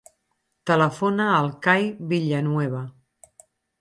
[0.69, 2.81] Telefona al Kai Villanueva.